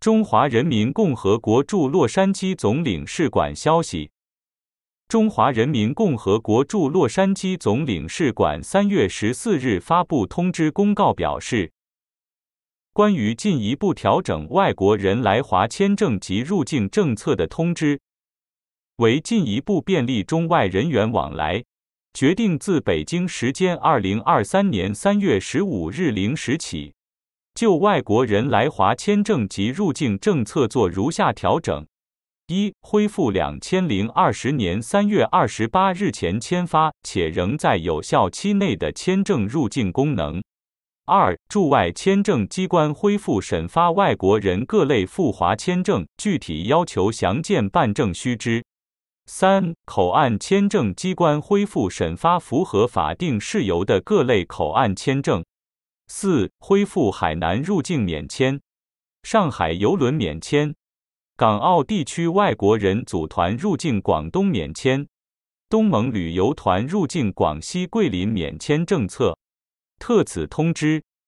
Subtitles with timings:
[0.00, 4.12] 中华人民共和国驻洛杉矶总领事馆消息：
[5.08, 11.72] 中华人民共和国驻洛杉矶总领事馆三月十四日发布通知公告表示，
[12.92, 17.98] 关于进一步调整外国人来华签证及入境政策的通知，
[18.98, 21.64] 为进一步便利中外人员往来，
[22.14, 26.94] 决定自北京时间二零二三年三月十五日零时起。
[27.58, 31.84] 就外国人来华签证及入境政策做如下调整：
[32.46, 40.40] 一、恢复两千零二十年三月二十八日前签发且仍在有效期内的签证入境功能；
[41.04, 48.62] 二、驻外签证机关恢复审发外国人各类赴华签证，具体要求详见办证须知；
[49.26, 55.44] 三、口岸签证机关恢复审发符合法定事由的各类口岸签证。
[56.08, 58.60] 四、恢复海南入境免签，
[59.22, 60.74] 上海邮轮免签，
[61.36, 65.06] 港澳地区外国人组团入境广东免签，
[65.68, 69.38] 东盟旅游团入境广西桂林免签政策。
[69.98, 71.02] 特此通知。